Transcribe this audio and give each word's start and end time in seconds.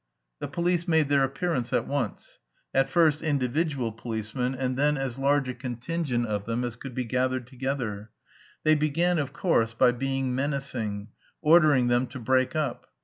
The 0.39 0.47
police 0.47 0.87
made 0.87 1.09
their 1.09 1.23
appearance 1.23 1.71
at 1.71 1.85
once, 1.87 2.39
at 2.73 2.89
first 2.89 3.21
individual 3.21 3.91
policemen 3.91 4.55
and 4.55 4.75
then 4.75 4.97
as 4.97 5.19
large 5.19 5.47
a 5.47 5.53
contingent 5.53 6.25
of 6.25 6.45
them 6.47 6.63
as 6.63 6.75
could 6.75 6.95
be 6.95 7.05
gathered 7.05 7.45
together; 7.45 8.09
they 8.63 8.73
began, 8.73 9.19
of 9.19 9.31
course, 9.31 9.75
by 9.75 9.91
being 9.91 10.33
menacing, 10.33 11.09
ordering 11.43 11.85
them 11.87 12.07
to 12.07 12.19
break 12.19 12.55
up. 12.55 12.87